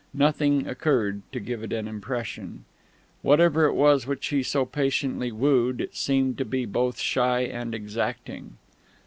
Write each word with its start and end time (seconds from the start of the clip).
Nothing 0.15 0.65
occurred 0.65 1.21
to 1.31 1.39
give 1.39 1.61
it 1.61 1.71
an 1.71 1.87
impression. 1.87 2.65
Whatever 3.21 3.65
it 3.67 3.75
was 3.75 4.07
which 4.07 4.25
he 4.29 4.41
so 4.41 4.65
patiently 4.65 5.31
wooed, 5.31 5.79
it 5.79 5.95
seemed 5.95 6.39
to 6.39 6.43
be 6.45 6.65
both 6.65 6.97
shy 6.97 7.41
and 7.41 7.75
exacting. 7.75 8.57